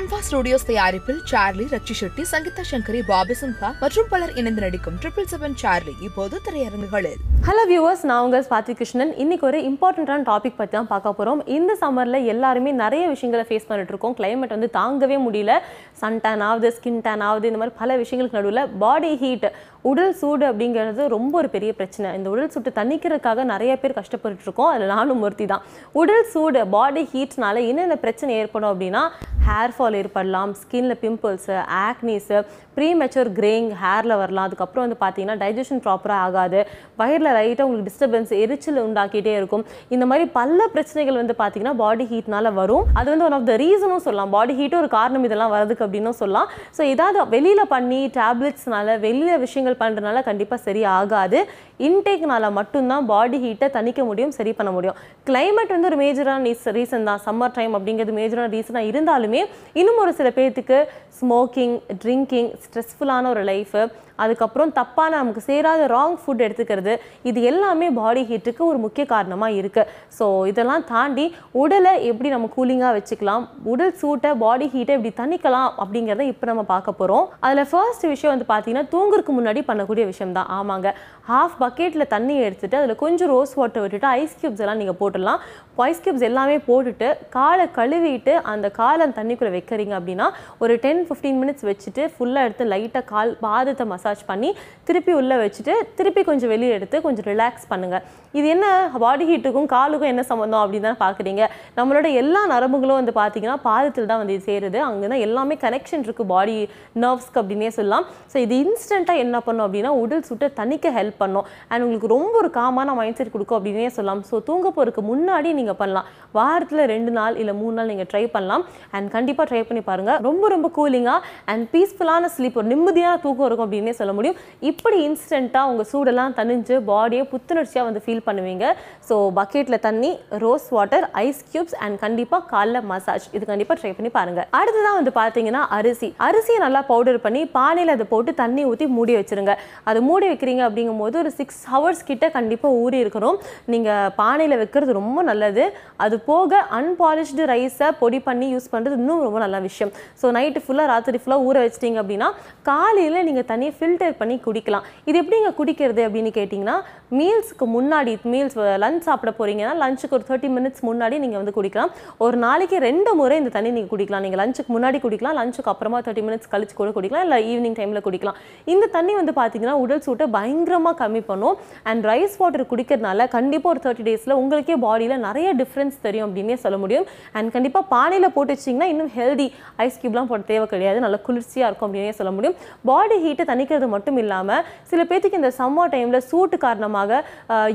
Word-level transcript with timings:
ரன்வா 0.00 0.18
studios 0.26 0.66
தயாரிப்பில் 0.68 1.18
Charlie 1.30 1.64
ரச்சி 1.72 1.94
Shetty 1.98 2.22
Sangeetha 2.30 2.62
Sankari 2.68 3.00
Bobby 3.08 3.34
Simha 3.40 3.68
மற்றும் 3.80 4.06
பலர் 4.12 4.30
இணைந்து 4.40 4.62
நடிக்கும் 4.64 4.96
ட்ரிபிள் 5.02 5.26
செவன் 5.32 5.56
சார்லி 5.62 5.92
இப்போது 6.06 6.36
திரையரங்குகளில். 6.46 7.18
ஹலோ 7.46 7.62
வியூவர்ஸ் 7.70 8.04
நான் 8.10 8.22
உங்கள் 8.26 8.44
ஸ்வாதி 8.46 8.74
கிருஷ்ணன். 8.78 9.12
இன்னைக்கு 9.22 9.44
ஒரு 9.48 9.58
இம்பார்ட்டண்ட்டான 9.70 10.24
டாபிக் 10.30 10.56
பற்றி 10.60 10.74
தான் 10.76 10.88
பார்க்க 10.92 11.12
போகிறோம் 11.18 11.40
இந்த 11.56 11.74
சம்மரில் 11.82 12.28
எல்லாருமே 12.34 12.70
நிறைய 12.82 13.02
விஷயங்களை 13.14 13.44
ஃபேஸ் 13.48 13.68
பண்ணிட்டு 13.70 13.92
இருக்கோம். 13.94 14.14
கிளைமேட் 14.20 14.54
வந்து 14.56 14.70
தாங்கவே 14.78 15.18
முடியல. 15.26 15.54
சன் 16.02 16.18
டேன் 16.24 16.44
ஆகுது 16.48 16.70
ஸ்கின் 16.76 17.02
டேன் 17.08 17.24
ஆகுது 17.28 17.50
இந்த 17.50 17.60
மாதிரி 17.62 17.76
பல 17.82 17.98
விஷயங்களுக்கு 18.02 18.38
நடுவில் 18.40 18.62
பாடி 18.84 19.12
ஹீட் 19.24 19.46
உடல் 19.90 20.16
சூடு 20.20 20.46
அப்படிங்கிறது 20.50 21.04
ரொம்ப 21.16 21.34
ஒரு 21.42 21.50
பெரிய 21.56 21.72
பிரச்சனை. 21.80 22.08
இந்த 22.20 22.30
உடல் 22.34 22.52
சூட்டு 22.54 22.72
தணிக்கிறதுக்காக 22.80 23.44
நிறைய 23.52 23.74
பேர் 23.82 23.98
கஷ்டப்பட்டுட்டு 24.00 24.48
இருக்கோம். 24.48 24.70
அதில் 24.76 24.94
நானும் 24.96 25.22
ஒருத்தி 25.28 25.48
தான் 25.52 25.66
உடல் 26.02 26.26
சூடு 26.32 26.62
பாடி 26.76 27.04
ஹீட்னால 27.12 27.66
என்னென்ன 27.72 27.98
பிரச்சனை 28.06 28.32
ஏற்படும் 28.40 28.72
அப்படின்னா 28.72 29.04
ஹேர் 29.50 29.74
ஃபால் 29.76 29.98
ஏற்படலாம் 30.00 30.52
ஸ்கின்ல 30.60 30.94
பிம்பிள்ஸு 31.02 31.54
ஆக்னீஸு 31.80 32.38
ப்ரீமெச்சூர் 32.80 33.32
கிரேயிங் 33.40 33.70
ஹேரில் 33.84 34.18
வரலாம். 34.22 34.46
அதுக்கப்புறம் 34.48 34.84
வந்து 34.86 34.98
பார்த்தீங்கன்னா 35.04 35.38
டைஜஷன் 35.44 35.82
ப்ராப்பராக 35.86 36.26
ஆகாது. 36.26 36.60
வயிறில் 37.00 37.32
லைட்டாக 37.38 37.66
உங்களுக்கு 37.66 37.88
டிஸ்டர்பன்ஸ் 37.90 38.32
எரிச்சல் 38.42 38.82
உண்டாக்கிட்டே 38.86 39.34
இருக்கும். 39.40 39.64
இந்த 39.94 40.04
மாதிரி 40.10 40.26
பல 40.38 40.68
பிரச்சனைகள் 40.74 41.20
வந்து 41.20 41.34
பார்த்தீங்கன்னா 41.42 41.74
பாடி 41.82 42.04
ஹீட்னால 42.12 42.52
வரும். 42.60 42.84
அது 43.00 43.08
வந்து 43.12 43.26
ஒன் 43.28 43.36
ஆஃப் 43.38 43.48
த 43.50 43.56
ரீசனும் 43.64 44.04
சொல்லலாம். 44.06 44.32
பாடி 44.36 44.54
ஹீட்டும் 44.60 44.82
ஒரு 44.82 44.90
காரணம் 44.98 45.24
இதெல்லாம் 45.28 45.52
வரதுக்கு 45.54 45.84
அப்படின்னும் 45.86 46.18
சொல்லலாம். 46.20 46.48
ஸோ 46.76 46.82
ஏதாவது 46.94 47.26
வெளியில் 47.34 47.70
பண்ணி 47.74 48.00
டேப்லெட்ஸ்னால 48.20 48.98
வெளியில் 49.06 49.42
விஷயங்கள் 49.44 49.80
பண்ணுறதுனால 49.82 50.22
கண்டிப்பாக 50.28 50.60
சரி 50.66 50.84
ஆகாது. 50.98 51.40
இன்டேக்னால 51.88 52.46
மட்டும்தான் 52.60 53.04
பாடி 53.12 53.38
ஹீட்டை 53.44 53.68
தணிக்க 53.76 54.00
முடியும் 54.08 54.34
சரி 54.38 54.52
பண்ண 54.58 54.70
முடியும். 54.76 54.96
கிளைமேட் 55.28 55.74
வந்து 55.74 55.90
ஒரு 55.90 55.98
மேஜரான 56.02 56.54
ரீசன் 56.78 57.06
தான். 57.10 57.22
சம்மர் 57.26 57.54
டைம் 57.58 57.74
அப்படிங்கிறது 57.78 58.14
மேஜரான 58.20 58.50
ரீசனாக 58.56 58.90
இருந்தாலுமே 58.90 59.42
இன்னும் 59.80 60.02
ஒரு 60.04 60.12
சில 60.18 60.28
பேர்த்துக்கு 60.38 60.78
ஸ்மோக்கிங் 61.20 61.74
ட்ரிங்கிங் 62.02 62.50
ஸ்ட்ரெஸ்ஃபுல்லான 62.70 63.28
ஒரு 63.28 63.42
லைஃபு 63.44 63.80
அதுக்கப்புறம் 64.20 64.72
தப்பான 64.72 65.10
நமக்கு 65.16 65.42
சேராத 65.46 65.86
ராங் 65.92 66.16
ஃபுட் 66.20 66.44
எடுத்துக்கிறது 66.46 66.94
இது 67.22 67.40
எல்லாமே 67.42 67.88
பாடி 67.98 68.22
ஹீட்டுக்கு 68.30 68.62
ஒரு 68.66 68.78
முக்கிய 68.78 69.04
காரணமாக 69.06 69.58
இருக்குது 69.60 69.88
ஸோ 70.18 70.26
இதெல்லாம் 70.46 70.84
தாண்டி 70.84 71.26
உடலை 71.54 71.94
எப்படி 72.10 72.28
நம்ம 72.28 72.50
கூலிங்காக 72.56 72.92
வச்சுக்கலாம் 72.92 73.44
உடல் 73.64 73.94
சூட்டை 74.00 74.32
பாடி 74.38 74.68
ஹீட்டை 74.74 74.94
எப்படி 74.96 75.12
தணிக்கலாம் 75.20 75.70
அப்படிங்கிறத 75.78 76.26
இப்போ 76.32 76.46
நம்ம 76.46 76.64
பார்க்க 76.64 76.98
போகிறோம் 77.00 77.26
அதில் 77.40 77.68
ஃபர்ஸ்ட் 77.72 78.06
விஷயம் 78.06 78.34
வந்து 78.34 78.48
பார்த்தீங்கன்னா 78.50 78.86
தூங்குறதுக்கு 78.94 79.34
முன்னாடி 79.38 79.62
பண்ணக்கூடிய 79.70 80.06
விஷயம் 80.06 80.36
தான் 80.38 80.50
ஆமாங்க 80.58 80.88
ஹாஃப் 81.30 81.56
பக்கெட்டில் 81.60 82.10
தண்ணி 82.14 82.36
எடுத்துகிட்டு 82.44 82.80
அதில் 82.80 83.00
கொஞ்சம் 83.04 83.30
ரோஸ் 83.30 83.54
வாட்டர் 83.54 83.82
விட்டுட்டு 83.82 84.08
ஐஸ் 84.16 84.38
க்யூப்ஸ் 84.40 84.62
எல்லாம் 84.64 84.80
நீங்கள் 84.82 84.98
போட்டுடலாம். 85.00 85.40
ஐஸ் 85.82 86.02
க்யூப்ஸ் 86.04 86.24
எல்லாமே 86.28 86.56
போட்டுட்டு 86.66 87.08
காலை 87.30 87.66
கழுவிட்டு 87.76 88.32
அந்த 88.42 88.66
காலை 88.70 89.04
தண்ணிக்குள்ளே 89.18 89.52
வைக்கிறீங்க 89.54 89.94
அப்படின்னா 89.98 90.26
ஒரு 90.58 90.74
டென் 90.76 91.02
ஃபிஃப்டீன் 91.06 91.38
மினிட்ஸ் 91.38 91.66
வச்சுட்டு 91.68 92.02
ஃபுல்லாக 92.14 92.46
எடுத்து 92.46 92.64
லைட்டாக 92.64 93.04
கால் 93.04 93.32
பாதத்தை 93.40 93.84
மசாஜ் 93.86 94.09
பண்ணி 94.30 94.50
திருப்பி 94.88 95.12
உள்ளே 95.20 95.36
வச்சுட்டு 95.42 95.74
திருப்பி 95.98 96.22
கொஞ்சம் 96.30 96.52
வெளியே 96.54 96.72
எடுத்து 96.78 96.96
கொஞ்சம் 97.06 97.28
ரிலாக்ஸ் 97.32 97.66
பண்ணுங்கள் 97.72 98.04
இது 98.38 98.46
என்ன 98.54 98.66
பாடி 99.02 99.24
ஹீட்டுக்கும் 99.28 99.68
காலுக்கும் 99.74 100.10
என்ன 100.12 100.22
சம்மந்தம் 100.30 100.62
அப்படின்னு 100.64 100.88
தான் 100.88 101.00
பார்க்குறீங்க 101.04 101.42
நம்மளோட 101.78 102.06
எல்லா 102.20 102.40
நரம்புகளும் 102.52 102.98
வந்து 102.98 103.12
பார்த்தீங்கன்னா 103.18 103.56
பாதத்தில் 103.68 104.08
தான் 104.10 104.20
வந்து 104.22 104.36
சேருது. 104.48 104.78
அங்கே 104.88 105.06
தான் 105.12 105.22
எல்லாமே 105.26 105.54
கனெக்ஷன் 105.64 106.04
இருக்குது 106.06 106.30
பாடி 106.32 106.54
நர்வ்ஸ்க்கு 107.02 107.40
அப்படின்னே 107.42 107.70
சொல்லலாம். 107.78 108.04
ஸோ 108.32 108.36
இது 108.44 108.54
இன்ஸ்டண்ட்டாக 108.64 109.22
என்ன 109.24 109.36
பண்ணும் 109.46 109.64
அப்படின்னா 109.66 109.92
உடல் 110.02 110.24
சுட்டை 110.28 110.48
தணிக்க 110.60 110.92
ஹெல்ப் 110.98 111.18
பண்ணும். 111.22 111.46
அண்ட் 111.70 111.84
உங்களுக்கு 111.86 112.10
ரொம்ப 112.16 112.34
ஒரு 112.42 112.50
காமான 112.58 112.94
மைண்ட் 113.00 113.18
செட் 113.20 113.32
கொடுக்கும் 113.34 113.58
அப்படின்னே 113.58 113.90
சொல்லலாம். 113.98 114.22
ஸோ 114.30 114.38
தூங்க 114.50 114.66
போகிறதுக்கு 114.76 115.04
முன்னாடி 115.10 115.50
நீங்கள் 115.60 115.78
பண்ணலாம். 115.82 116.06
வாரத்தில் 116.38 116.84
ரெண்டு 116.94 117.12
நாள் 117.18 117.36
இல்லை 117.42 117.54
மூணு 117.62 117.74
நாள் 117.78 117.90
நீங்கள் 117.92 118.10
ட்ரை 118.12 118.24
பண்ணலாம். 118.36 118.64
அண்ட் 118.96 119.10
கண்டிப்பாக 119.16 119.48
ட்ரை 119.50 119.62
பண்ணி 119.70 119.84
பாருங்கள் 119.90 120.20
ரொம்ப 120.28 120.44
ரொம்ப 120.54 120.70
கூலிங்காக 120.78 121.20
அண்ட் 121.52 121.66
பீஸ்ஃபுல்லான 121.74 122.30
ஸ்லீப் 122.36 122.58
ஒரு 122.62 122.70
நிம்மதியான 122.74 123.20
தூக்கம் 123.26 123.46
இருக்கும் 123.48 123.66
அப்படின்னே 123.66 123.94
சொல்ல 124.00 124.14
முடியும். 124.18 124.38
இப்படி 124.70 124.98
இன்ஸ்டண்ட்டாக 125.08 125.70
உங்கள் 125.72 125.88
சூடெல்லாம் 125.92 126.36
தணிஞ்சு 126.40 126.76
பாடியை 126.90 127.24
புத்துணர்ச்சியாக 127.32 127.88
வந்து 127.88 128.02
ஃபீல் 128.06 128.24
பண்ணுவீங்க. 128.28 128.66
ஸோ 129.08 129.16
பக்கெட்டில் 129.40 129.82
தண்ணி 129.88 130.12
rose 130.44 130.68
water 130.76 131.06
ice 131.24 131.42
cubes 131.52 131.76
and 131.84 131.98
கண்டிப்பாக 132.04 132.42
காலைல 132.54 132.82
மசாஜ் 132.92 133.28
இது 133.36 133.44
கண்டிப்பாக 133.52 133.78
ட்ரை 133.80 133.92
பண்ணி 133.98 134.12
பாருங்கள் 134.18 134.48
அடுத்ததான் 134.60 134.98
வந்து 135.00 135.12
பார்த்தீங்கன்னா 135.20 135.62
அரிசி. 135.78 136.10
அரிசியை 136.28 136.58
நல்லா 136.64 136.80
பவுடர் 136.90 137.20
பண்ணி 137.26 137.42
பானையில் 137.56 137.94
அதை 137.96 138.06
போட்டு 138.12 138.30
தண்ணி 138.42 138.62
ஊற்றி 138.70 138.86
மூடி 138.96 139.12
வச்சிருங்க. 139.18 139.54
அது 139.90 139.98
மூடி 140.08 140.26
வைக்கிறீங்க 140.30 140.62
அப்படிங்கும்போது 140.68 141.16
ஒரு 141.22 141.30
சிக்ஸ் 141.38 141.60
ஹவர்ஸ் 141.72 142.02
கிட்ட 142.10 142.28
கண்டிப்பாக 142.36 142.80
ஊறி 142.84 142.98
இருக்கணும். 143.04 143.38
நீங்கள் 143.72 144.12
பானையில் 144.20 144.56
வைக்கிறது 144.62 144.98
ரொம்ப 145.00 145.18
நல்லது. 145.30 145.64
அது 146.04 146.16
போக 146.30 146.60
அன்பாலிஷ்டு 146.78 147.44
ரைஸை 147.52 147.88
பொடி 148.02 148.18
பண்ணி 148.28 148.46
யூஸ் 148.54 148.70
பண்ணுறது 148.74 148.98
இன்னும் 149.00 149.24
ரொம்ப 149.26 149.38
நல்ல 149.44 149.58
விஷயம். 149.68 149.92
ஸோ 150.20 150.26
நைட்டு 150.36 150.62
ஃபுல்லாக 150.64 150.90
ராத்திரி 150.92 151.20
ஃபுல்லாக 151.22 151.46
ஊற 151.48 151.56
வச்சிட்டிங்க 151.64 152.00
அப்படின்னா 152.02 152.28
காலையில் 152.70 153.24
நீங்கள் 153.28 153.48
தண்ணியை 153.50 153.74
ஃபில்டர் 153.90 154.18
பண்ணி 154.18 154.34
குடிக்கலாம். 154.44 154.84
இது 155.08 155.16
எப்படிங்க 155.20 155.48
குடிக்கிறது 155.60 156.02
அப்படின்னு 156.06 156.30
கேட்டிங்கன்னா 156.36 156.74
மீல்ஸ்க்கு 157.18 157.64
முன்னாடி 157.76 158.12
மீல்ஸ் 158.32 158.56
லஞ்ச் 158.82 159.06
சாப்பிட 159.06 159.30
போகிறீங்கன்னா 159.38 159.72
லஞ்சுக்கு 159.82 160.14
ஒரு 160.18 160.24
தேர்ட்டி 160.28 160.48
மினிட்ஸ் 160.56 160.82
முன்னாடி 160.88 161.16
நீங்கள் 161.22 161.40
வந்து 161.40 161.54
குடிக்கலாம். 161.56 161.90
ஒரு 162.24 162.36
நாளைக்கு 162.44 162.76
ரெண்டு 162.86 163.12
முறை 163.20 163.36
இந்த 163.40 163.50
தண்ணி 163.56 163.70
நீங்கள் 163.76 163.92
குடிக்கலாம். 163.92 164.22
நீங்கள் 164.26 164.40
லஞ்சுக்கு 164.42 164.70
முன்னாடி 164.74 164.98
குடிக்கலாம் 165.04 165.36
லஞ்சுக்கு 165.40 165.70
அப்புறமா 165.72 166.00
தேர்ட்டி 166.06 166.24
மினிட்ஸ் 166.26 166.50
கழிச்சு 166.52 166.76
கூட 166.80 166.90
குடிக்கலாம் 166.98 167.24
இல்லை 167.26 167.38
ஈவினிங் 167.52 167.76
டைமில் 167.80 168.04
குடிக்கலாம். 168.06 168.38
இந்த 168.74 168.88
தண்ணி 168.96 169.14
வந்து 169.20 169.34
பார்த்தீங்கன்னா 169.40 169.74
உடல் 169.84 170.04
சூட்டை 170.06 170.28
பயங்கரமாக 170.36 170.96
கம்மி 171.02 171.22
பண்ணும். 171.30 171.56
அண்ட் 171.92 172.06
ரைஸ் 172.12 172.36
வாட்டர் 172.42 172.66
குடிக்கிறதுனால 172.74 173.28
கண்டிப்பாக 173.36 173.72
ஒரு 173.74 173.82
தேர்ட்டி 173.86 174.06
டேஸில் 174.10 174.36
உங்களுக்கே 174.42 174.78
பாடியில் 174.86 175.16
நிறைய 175.26 175.48
டிஃப்ரென்ஸ் 175.62 175.98
தெரியும் 176.06 176.26
அப்படின்னே 176.28 176.58
சொல்ல 176.66 176.78
முடியும். 176.84 177.08
அண்ட் 177.36 177.54
கண்டிப்பாக 177.56 177.84
பானையில் 177.96 178.34
போட்டு 178.38 178.54
வச்சிங்கன்னா 178.56 178.90
இன்னும் 178.94 179.12
ஹெல்தி 179.18 179.48
ஐஸ் 179.86 180.00
க்யூப்லாம் 180.04 180.30
போட 180.32 180.42
தேவை 180.54 180.68
கிடையாது. 180.74 180.98
நல்ல 181.06 181.16
குளிர்ச்சியாக 181.26 181.68
இருக்கும் 181.68 181.88
அப்படின்னே 181.88 182.16
சொல்ல 182.20 182.30
முடியும். 182.38 182.56
பாடி 182.88 183.16
ஹீட்டை 183.26 183.44
கிடைக்கிறது 183.70 183.94
மட்டும் 183.94 184.18
இல்லாமல் 184.22 184.62
சில 184.90 185.00
பேர்த்துக்கு 185.08 185.40
இந்த 185.40 185.50
சம்மர் 185.58 185.90
டைமில் 185.94 186.24
சூட்டு 186.30 186.56
காரணமாக 186.64 187.10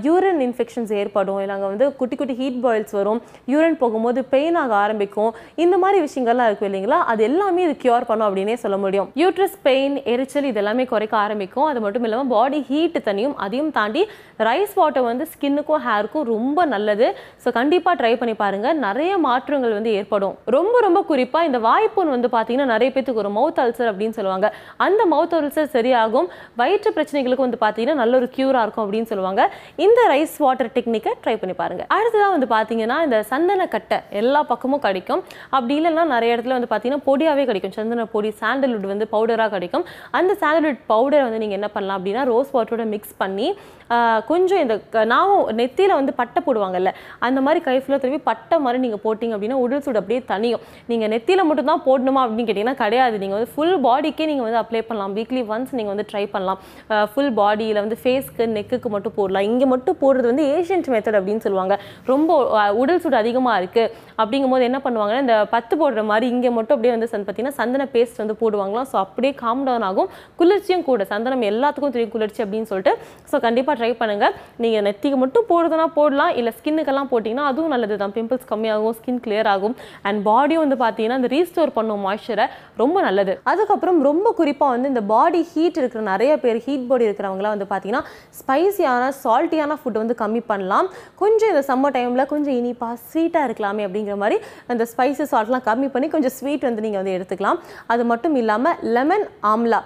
யூரின் 0.06 0.42
இன்ஃபெக்ஷன்ஸ் 0.48 0.92
ஏற்படும். 1.02 1.40
இல்லை 1.44 1.54
அங்கே 1.56 1.70
வந்து 1.74 1.86
குட்டி 2.00 2.16
குட்டி 2.20 2.36
ஹீட் 2.42 2.60
பாயில்ஸ் 2.66 2.94
வரும். 3.00 3.20
யூரின் 3.54 3.78
போகும்போது 3.84 4.20
பெயின் 4.34 4.58
ஆக 4.64 4.74
ஆரம்பிக்கும். 4.86 5.32
இந்த 5.64 5.76
மாதிரி 5.84 5.98
விஷயங்கள்லாம் 6.08 6.50
இருக்கும் 6.50 6.70
இல்லைங்களா? 6.70 7.00
அது 7.12 7.22
எல்லாமே 7.30 7.62
இது 7.68 7.76
கியூர் 7.84 8.08
பண்ணும் 8.10 8.28
அப்படின்னே 8.28 8.56
சொல்ல 8.64 8.78
முடியும். 8.84 9.08
யூட்ரஸ் 9.22 9.58
பெயின் 9.68 9.96
எரிச்சல் 10.14 10.50
இது 10.52 10.62
எல்லாமே 10.64 10.86
குறைக்க 10.94 11.16
ஆரம்பிக்கும். 11.26 11.68
அது 11.72 11.82
மட்டும் 11.86 12.06
இல்லாமல் 12.10 12.32
பாடி 12.36 12.60
ஹீட் 12.72 13.00
தனியும் 13.08 13.36
அதையும் 13.46 13.72
தாண்டி 13.80 14.04
ரைஸ் 14.50 14.76
வாட்டர் 14.82 15.08
வந்து 15.12 15.28
ஸ்கின்னுக்கும் 15.34 15.84
ஹேருக்கும் 15.88 16.28
ரொம்ப 16.34 16.60
நல்லது. 16.76 17.08
ஸோ 17.44 17.48
கண்டிப்பாக 17.60 17.96
ட்ரை 18.02 18.14
பண்ணி 18.22 18.36
பாருங்கள் 18.44 18.80
நிறைய 18.88 19.12
மாற்றங்கள் 19.28 19.78
வந்து 19.78 19.94
ஏற்படும். 20.00 20.36
ரொம்ப 20.58 20.76
ரொம்ப 20.88 21.00
குறிப்பாக 21.12 21.50
இந்த 21.52 21.60
வாய்ப்புண் 21.70 22.14
வந்து 22.16 22.30
பார்த்தீங்கன்னா 22.36 22.72
நிறைய 22.76 22.90
பேத்துக்கு 22.96 23.24
ஒரு 23.26 23.34
மவுத் 23.38 23.62
அல்சர் 23.64 23.92
அப்படின்னு 23.92 24.18
சொல்லுவாங்க. 24.20 24.48
அந்த 24.86 25.02
மவுத் 25.14 25.36
அல்சர் 25.40 25.72
சரியாகும். 25.86 26.28
வயிற்று 26.56 26.90
பிரச்சனைகளுக்கு 26.96 27.46
வந்து 27.46 27.58
பார்த்தீங்கன்னா 27.62 28.00
நல்ல 28.02 28.14
ஒரு 28.20 28.28
க்யூராக 28.36 28.66
இருக்கும் 28.66 28.86
அப்படின்னு 28.86 29.10
சொல்லுவாங்க. 29.12 29.42
இந்த 29.86 30.00
ரைஸ் 30.14 30.36
வாட்டர் 30.38 30.72
டெக்னிக்கை 30.76 31.12
ட்ரை 31.24 31.36
பண்ணி 31.42 31.56
பாருங்க. 31.62 31.86
அடுத்ததாக 31.96 32.32
வந்து 32.36 32.48
பார்த்தீங்கன்னா 32.56 32.98
இந்த 33.04 33.24
சந்தன 33.32 33.68
கட்டை 33.76 33.98
எல்லா 34.22 34.44
பக்கமும் 34.52 34.84
கிடைக்கும். 34.88 35.24
அப்படி 35.50 35.76
இல்லைன்னா 35.80 36.06
நிறைய 36.16 36.38
இடத்துல 36.38 36.56
வந்து 36.58 36.72
பார்த்தீங்கன்னா 36.74 37.02
பொடியாகவே 37.10 37.46
கிடைக்கும். 37.52 37.76
சந்தன 37.80 38.06
பொடி 38.16 38.32
சாண்டல்வுட் 38.42 38.92
வந்து 38.94 39.08
பவுடராக 39.16 39.50
கிடைக்கும். 39.56 39.86
அந்த 40.12 40.34
சாண்டல்வுட் 40.44 40.82
பவுடரை 40.94 41.24
வந்து 41.28 41.42
நீங்கள் 41.44 41.60
என்ன 41.60 41.70
பண்ணலாம் 41.78 42.00
அப்படின்னா 42.00 42.24
ரோஸ் 42.34 42.54
வாட்டரோட 42.58 42.86
மிக்ஸ் 42.96 43.18
பண்ணி 43.24 43.50
கொஞ்சம் 44.30 44.62
இந்த 44.64 44.76
க- 44.94 45.06
நாவும் 45.12 45.50
நெத்தியில் 45.58 45.98
வந்து 45.98 46.14
பட்டை 46.20 46.40
போடுவாங்கல்ல 46.46 46.92
அந்த 47.28 47.40
மாதிரி 47.46 47.60
கை 47.66 47.76
ஃபுல்லாக 47.82 48.00
திருப்பி 48.04 48.20
பட்டை 48.30 48.58
மாதிரி 48.66 48.80
நீங்கள் 48.86 49.04
போட்டிங்க 49.04 49.36
அப்படின்னா 49.36 49.58
உடல் 49.64 49.84
சூடு 49.86 50.00
அப்படியே 50.02 50.22
தனியும் 50.32 50.64
நீங்கள் 50.92 51.12
நெத்தியில் 51.14 51.44
மட்டும் 51.50 51.70
தான் 51.72 51.84
போடணுமா 51.88 52.22
அப்படின்னு 52.24 52.48
கேட்டிங்கன்னா 52.48 52.74
கிடையாது. 52.84 53.16
நீங்கள் 53.24 53.38
வந்து 53.38 53.52
ஃபுல் 53.56 53.76
பாடிக்கே 53.86 54.26
நீங்கள் 54.32 54.48
வந்து 54.48 54.62
அப்ளை 54.64 54.82
பண்ணலாம். 54.88 55.16
வீக்லி 55.18 55.44
ஒன்ஸ் 55.56 55.75
நீங்கள் 55.80 55.94
வந்து 55.94 56.08
ட்ரை 56.12 56.24
பண்ணலாம். 56.34 56.60
ஃபுல் 57.14 57.32
பாடியில் 57.40 57.82
வந்து 57.84 58.00
ஃபேஸ்க்கு 58.04 58.48
நெக்குக்கு 58.56 58.92
மட்டும் 58.96 59.16
போடலாம். 59.20 59.48
இங்கே 59.52 59.68
மட்டும் 59.74 60.00
போடுறது 60.04 60.28
வந்து 60.32 60.46
ஏஷியன்ட் 60.56 60.90
மெத்தட் 60.96 61.20
அப்படின்னு 61.20 61.46
சொல்லுவாங்க. 61.48 61.78
ரொம்ப 62.12 62.40
உடல் 62.82 63.02
சூடு 63.06 63.18
அதிகமாக 63.24 63.60
இருக்குது 63.62 63.92
அப்படிங்கும்போது 64.22 64.66
என்ன 64.70 64.80
பண்ணுவாங்கன்னா 64.86 65.24
இந்த 65.26 65.38
பத்து 65.56 65.74
போடுற 65.82 66.04
மாதிரி 66.12 66.26
இங்கே 66.36 66.52
மட்டும் 66.58 66.76
அப்படியே 66.78 66.94
வந்து 66.96 67.10
பார்த்தீங்கன்னா 67.14 67.58
சந்தன 67.60 67.88
பேஸ்ட் 67.96 68.22
வந்து 68.24 68.36
போடுவாங்களாம். 68.42 68.88
ஸோ 68.92 68.98
அப்படியே 69.06 69.34
காம் 69.44 69.64
டவுன் 69.68 69.86
ஆகும். 69.90 70.10
குளிர்ச்சியும் 70.40 70.86
கூட. 70.90 71.04
சந்தனம் 71.14 71.46
எல்லாத்துக்கும் 71.52 71.94
தெரியும் 71.96 72.14
குளிர்ச்சி 72.16 72.42
அப்படின்னு 72.46 72.70
சொல்லிட்டு. 72.72 72.94
ஸோ 73.32 73.36
கண்டிப்பாக 73.46 73.76
ட்ரை 73.80 73.92
பண்ணுங்கள் 74.02 74.34
நீங்கள் 74.64 74.84
நெத்திக்கு 74.88 75.18
மட்டும் 75.24 75.48
போடுறதுனா 75.52 75.88
போடலாம். 76.00 76.32
இல்லை 76.40 76.52
ஸ்கின்னுக்கெல்லாம் 76.58 77.10
போட்டிங்கன்னா 77.12 77.48
அதுவும் 77.52 77.74
நல்லது 77.76 77.96
தான் 78.02 78.14
பிம்பிள்ஸ் 78.18 78.48
கம்மியாகும் 78.52 78.96
ஸ்கின் 79.00 79.22
கிளியர் 79.26 79.50
ஆகும். 79.54 79.76
அண்ட் 80.08 80.22
பாடியும் 80.30 80.64
வந்து 80.66 80.78
பார்த்தீங்கன்னா 80.84 81.20
இந்த 81.22 81.30
ரீஸ்டோர் 81.36 81.76
பண்ணும் 81.78 82.04
மாய்ச்சரை 82.08 82.46
ரொம்ப 82.82 82.98
நல்லது. 83.08 83.34
அதுக்கப்புறம் 83.52 84.00
ரொம்ப 84.10 84.28
குறிப்பாக 84.40 84.74
வந்து 84.76 84.92
இந்த 84.94 85.04
பாடி 85.14 85.42
ஹீட் 85.52 85.65
ஹீட் 85.66 85.80
இருக்கிற 85.82 86.02
நிறைய 86.12 86.32
பேர் 86.44 86.58
ஹீட் 86.66 86.88
பாடி 86.90 87.06
இருக்கிறவங்களாம் 87.08 87.54
வந்து 87.56 87.68
பார்த்தீங்கன்னா 87.70 88.04
ஸ்பைசியான 88.40 89.04
சால்ட்டியான 89.24 89.78
ஃபுட் 89.82 90.00
வந்து 90.02 90.16
கம்மி 90.22 90.42
பண்ணலாம். 90.52 90.88
கொஞ்சம் 91.22 91.52
இந்த 91.54 91.64
சம்மர் 91.70 91.96
டைமில் 91.96 92.30
கொஞ்சம் 92.34 92.56
இனிப்பாக 92.60 92.96
ஸ்வீட்டாக 93.10 93.48
இருக்கலாமே 93.48 93.86
அப்படிங்கிற 93.88 94.16
மாதிரி 94.24 94.38
அந்த 94.74 94.84
ஸ்பைசஸ் 94.92 95.34
சால்ட்லாம் 95.34 95.66
கம்மி 95.70 95.88
பண்ணி 95.94 96.08
கொஞ்சம் 96.16 96.36
ஸ்வீட் 96.38 96.68
வந்து 96.70 96.86
நீங்கள் 96.86 97.02
வந்து 97.02 97.16
எடுத்துக்கலாம். 97.18 97.60
அது 97.94 98.06
மட்டும் 98.12 98.36
இல்லாமல் 98.42 98.82
லெமன் 98.98 99.26
ஆம்லா 99.54 99.82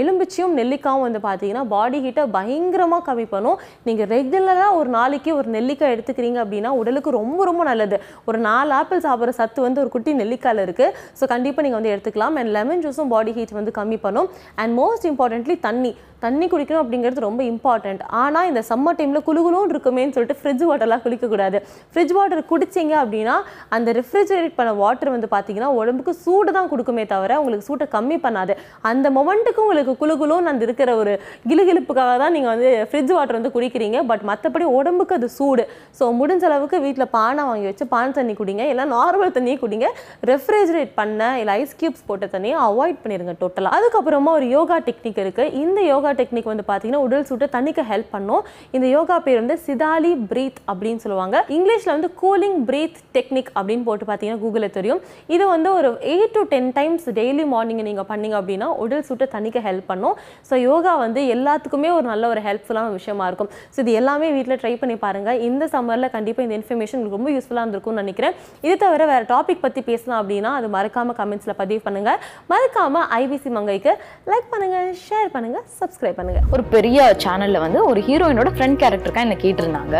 எலும்பிச்சியும் 0.00 0.54
நெல்லிக்காயும் 0.58 1.04
வந்து 1.06 1.20
பார்த்தீங்கன்னா 1.26 1.64
பாடி 1.74 1.98
ஹீட்டை 2.04 2.24
பயங்கரமாக 2.36 3.04
கம்மி 3.08 3.26
பண்ணும் 3.34 3.60
நீங்கள் 3.88 4.10
ரெகுலராக 4.14 4.78
ஒரு 4.80 4.90
நாளைக்கு 4.96 5.30
ஒரு 5.38 5.48
நெல்லிக்காய் 5.56 5.94
எடுத்துக்கிறீங்க 5.94 6.40
அப்படின்னா 6.44 6.72
உடலுக்கு 6.80 7.10
ரொம்ப 7.20 7.40
ரொம்ப 7.50 7.64
நல்லது. 7.70 7.98
ஒரு 8.28 8.40
நாலு 8.48 8.72
ஆப்பிள் 8.80 9.04
சாப்பிட்ற 9.06 9.34
சத்து 9.40 9.60
வந்து 9.66 9.82
ஒரு 9.84 9.92
குட்டி 9.94 10.14
நெல்லிக்காயில் 10.22 10.64
இருக்குது 10.66 10.94
ஸோ 11.20 11.26
கண்டிப்பாக 11.34 11.64
நீங்கள் 11.66 11.80
வந்து 11.80 11.94
எடுத்துக்கலாம். 11.94 12.36
அண்ட் 12.40 12.52
லெமன் 12.58 12.82
ஜூஸும் 12.86 13.12
பாடி 13.14 13.34
ஹீட் 13.38 13.56
வந்து 13.60 13.74
கம்மி 13.80 13.98
பண்ணும். 14.06 14.30
அண்ட் 14.62 14.74
மோஸ்ட் 14.82 15.08
இம்பார்ட்டன்ட்லி 15.12 15.56
தண்ணி. 15.68 15.92
தண்ணி 16.24 16.46
குடிக்கணும் 16.52 16.82
அப்படிங்கிறது 16.82 17.20
ரொம்ப 17.26 17.42
இம்பார்ட்டண்ட் 17.52 18.02
ஆனால் 18.20 18.46
இந்த 18.50 18.60
சம்மர் 18.68 18.96
டைமில் 18.98 19.24
குழுகுலும் 19.26 19.72
இருக்குமேன்னு 19.72 20.14
சொல்லிட்டு 20.14 20.38
ஃப்ரிட்ஜ் 20.40 20.64
வாட்டர்லாம் 20.68 21.02
குளிக்கக்கூடாது. 21.04 21.58
ஃப்ரிட்ஜ் 21.92 22.14
வாட்டர் 22.18 22.42
குடிச்சிங்க 22.52 22.94
அப்படின்னா 23.02 23.34
அந்த 23.76 23.92
ரெஃப்ரிஜரேட் 23.98 24.56
பண்ண 24.58 24.70
வாட்டர் 24.82 25.12
வந்து 25.14 25.28
பார்த்தீங்கன்னா 25.34 25.70
உடம்புக்கு 25.80 26.14
சூடு 26.24 26.50
தான் 26.58 26.70
கொடுக்குமே 26.72 27.04
தவிர 27.12 27.38
உங்களுக்கு 27.42 27.68
சூட்டை 27.68 27.88
கம்மி 27.96 28.18
பண்ணாது. 28.26 28.54
அந்த 28.90 29.06
மொமெண்ட்டுக்கும் 29.18 29.65
உங்களுக்கு 29.66 29.94
குளுகுலும் 30.02 30.50
அந்த 30.52 30.64
இருக்கிற 30.68 30.90
ஒரு 31.02 31.14
கிலுகிலுப்புக்காக 31.50 32.16
தான் 32.24 32.34
நீங்கள் 32.36 32.52
வந்து 32.54 32.70
ஃப்ரிட்ஜ் 32.88 33.14
வாட்டர் 33.18 33.38
வந்து 33.38 33.52
குடிக்கிறீங்க. 33.56 33.98
பட் 34.10 34.24
மற்றபடி 34.30 34.66
உடம்புக்கு 34.78 35.16
அது 35.18 35.28
சூடு. 35.38 35.64
ஸோ 35.98 36.04
முடிஞ்ச 36.20 36.44
அளவுக்கு 36.50 36.78
வீட்டில் 36.86 37.10
பானை 37.16 37.44
வாங்கி 37.50 37.68
வச்சு 37.70 37.84
பான் 37.94 38.16
தண்ணி 38.18 38.34
குடிங்க. 38.40 38.64
இல்லை 38.72 38.84
நார்மல் 38.96 39.34
தண்ணியே 39.36 39.56
குடிங்க. 39.62 39.88
ரெஃப்ரிஜரேட் 40.30 40.92
பண்ண 41.00 41.28
இல்லை 41.40 41.54
ஐஸ் 41.62 41.74
கியூப்ஸ் 41.80 42.04
போட்ட 42.10 42.28
தண்ணியை 42.34 42.56
அவாய்ட் 42.66 43.00
பண்ணிடுங்க 43.02 43.34
டோட்டலாக 43.42 43.78
அதுக்கப்புறமா 43.78 44.32
ஒரு 44.38 44.48
யோகா 44.56 44.78
டெக்னிக் 44.88 45.20
இருக்குது 45.24 45.52
இந்த 45.62 45.80
யோகா 45.92 46.12
டெக்னிக் 46.20 46.50
வந்து 46.52 46.66
பார்த்தீங்கன்னா 46.70 47.02
உடல் 47.06 47.26
சூட்டை 47.30 47.48
தண்ணிக்க 47.56 47.84
ஹெல்ப் 47.92 48.10
பண்ணும். 48.16 48.42
இந்த 48.76 48.86
யோகா 48.96 49.18
பேர் 49.26 49.40
வந்து 49.42 49.58
சிதாலி 49.66 50.12
பிரீத் 50.32 50.60
அப்படின்னு 50.70 51.02
சொல்லுவாங்க. 51.04 51.36
இங்கிலீஷில் 51.56 51.94
வந்து 51.96 52.10
கூலிங் 52.22 52.58
பிரீத் 52.70 52.98
டெக்னிக் 53.16 53.50
அப்படின்னு 53.58 53.86
போட்டு 53.88 54.04
பார்த்தீங்கன்னா 54.10 54.42
கூகுளில் 54.44 54.74
தெரியும். 54.78 55.00
இது 55.36 55.44
வந்து 55.54 55.68
ஒரு 55.78 55.90
eight 56.14 56.34
to 56.36 56.42
ten 56.54 56.70
times 56.78 57.06
daily 57.20 57.46
morning 57.54 57.82
நீங்கள் 57.88 58.08
பண்ணீங்க 58.12 58.36
அப்படின்னா 58.40 58.68
உடல் 58.84 59.04
சூட்டை 59.08 59.28
தண்ணிக்க 59.56 59.68
ஹெல்ப் 59.68 59.90
பண்ணும். 59.92 60.14
ஸோ 60.48 60.54
யோகா 60.68 60.92
வந்து 61.04 61.20
எல்லாத்துக்குமே 61.34 61.88
ஒரு 61.98 62.06
நல்ல 62.12 62.24
ஒரு 62.32 62.40
ஹெல்ப்ஃபுல்லான 62.46 62.92
விஷயமா 62.98 63.24
இருக்கும். 63.30 63.50
ஸோ 63.74 63.78
இது 63.84 63.92
எல்லாமே 64.00 64.28
வீட்டில் 64.36 64.58
ட்ரை 64.62 64.74
பண்ணி 64.82 64.96
பாருங்க. 65.04 65.30
இந்த 65.48 65.64
சம்மரில் 65.74 66.12
கண்டிப்பாக 66.16 66.46
இந்த 66.46 66.54
இன்ஃபர்மேஷன் 66.60 66.98
உங்களுக்கு 67.00 67.18
ரொம்ப 67.18 67.30
யூஸ்ஃபுல்லாக 67.36 67.64
இருந்திருக்கும்னு 67.64 68.02
நினைக்கிறேன். 68.04 68.34
இது 68.66 68.74
தவிர 68.84 69.04
வேற 69.12 69.22
டாபிக் 69.34 69.64
பற்றி 69.66 69.82
பேசலாம் 69.90 70.20
அப்படின்னா 70.22 70.52
அது 70.60 70.68
மறக்காமல் 70.76 71.18
கமெண்ட்ஸில் 71.20 71.58
பதிவு 71.62 71.82
பண்ணுங்க. 71.86 72.12
மறக்காம 72.54 73.04
ஐபிசி 73.22 73.52
மங்கைக்கு 73.58 73.94
லைக் 74.32 74.48
பண்ணுங்க 74.54 74.78
ஷேர் 75.06 75.30
பண்ணுங்க 75.36 75.60
சப்ஸ்கிரைப் 75.80 76.18
பண்ணுங்க. 76.20 76.42
ஒரு 76.56 76.64
பெரிய 76.76 77.08
சேனலில் 77.26 77.64
வந்து 77.66 77.80
ஒரு 77.90 78.02
ஹீரோயினோட 78.08 78.50
ஃப்ரெண்ட் 78.56 78.80
கேரக்டருக்காக 78.84 79.26
என்ன 79.28 79.38
கேட்டிருந்தாங்க. 79.44 79.96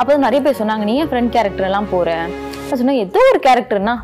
அப்போ 0.00 0.20
நிறைய 0.28 0.40
பேர் 0.42 0.60
சொன்னாங்க 0.62 0.84
நீ 0.90 0.94
ஏன் 1.02 1.10
ஃப்ரெண்ட் 1.12 1.34
கேரக்டர் 1.36 1.68
எல்லாம் 1.70 1.90
போகிறேன் 1.94 2.28
நான் 2.68 2.80
சொன்னேன் 2.80 3.02
ஏதோ 3.06 3.20
ஒரு 3.32 3.40
கேரக்டர்னா 3.48 3.96